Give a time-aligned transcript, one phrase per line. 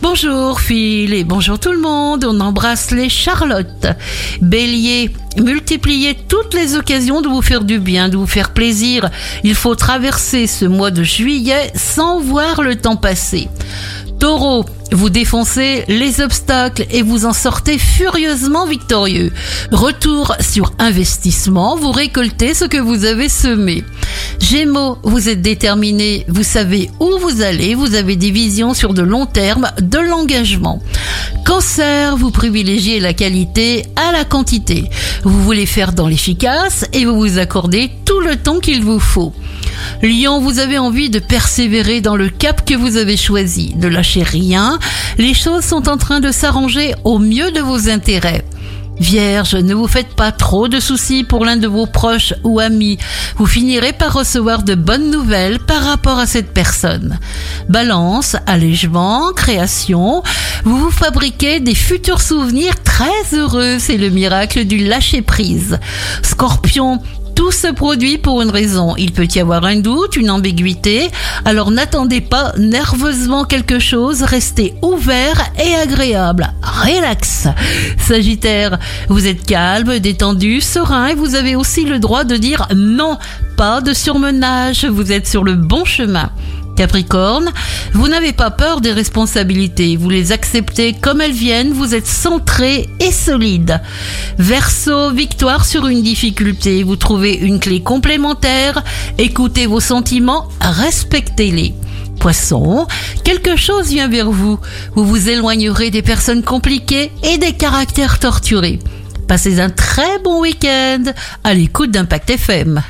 [0.00, 3.88] Bonjour Phil et bonjour tout le monde, on embrasse les Charlottes.
[4.40, 9.10] Bélier, multipliez toutes les occasions de vous faire du bien, de vous faire plaisir.
[9.42, 13.48] Il faut traverser ce mois de juillet sans voir le temps passer.
[14.20, 19.32] Taureau, vous défoncez les obstacles et vous en sortez furieusement victorieux.
[19.70, 23.84] Retour sur investissement, vous récoltez ce que vous avez semé.
[24.40, 29.02] Gémeaux, vous êtes déterminé, vous savez où vous allez, vous avez des visions sur de
[29.02, 30.80] long terme, de l'engagement.
[31.44, 34.88] Cancer, vous privilégiez la qualité à la quantité.
[35.24, 39.34] Vous voulez faire dans l'efficace et vous vous accordez tout le temps qu'il vous faut.
[40.02, 43.74] Lion, vous avez envie de persévérer dans le cap que vous avez choisi.
[43.76, 44.78] Ne lâchez rien,
[45.18, 48.44] les choses sont en train de s'arranger au mieux de vos intérêts.
[49.00, 52.98] Vierge, ne vous faites pas trop de soucis pour l'un de vos proches ou amis.
[53.36, 57.18] Vous finirez par recevoir de bonnes nouvelles par rapport à cette personne.
[57.68, 60.22] Balance, allègement, création.
[60.64, 63.78] Vous vous fabriquez des futurs souvenirs très heureux.
[63.78, 65.78] C'est le miracle du lâcher prise.
[66.22, 67.00] Scorpion,
[67.48, 68.94] tout se produit pour une raison.
[68.98, 71.08] Il peut y avoir un doute, une ambiguïté.
[71.46, 74.22] Alors n'attendez pas nerveusement quelque chose.
[74.22, 76.52] Restez ouvert et agréable.
[76.62, 77.48] Relax.
[77.96, 83.16] Sagittaire, vous êtes calme, détendu, serein et vous avez aussi le droit de dire non.
[83.56, 84.84] Pas de surmenage.
[84.84, 86.30] Vous êtes sur le bon chemin.
[86.78, 87.50] Capricorne,
[87.92, 92.88] vous n'avez pas peur des responsabilités, vous les acceptez comme elles viennent, vous êtes centré
[93.00, 93.80] et solide.
[94.38, 98.84] Verseau, victoire sur une difficulté, vous trouvez une clé complémentaire,
[99.18, 101.74] écoutez vos sentiments, respectez-les.
[102.20, 102.86] Poisson,
[103.24, 104.60] quelque chose vient vers vous,
[104.94, 108.78] vous vous éloignerez des personnes compliquées et des caractères torturés.
[109.26, 111.02] Passez un très bon week-end
[111.42, 112.82] à l'écoute d'Impact FM.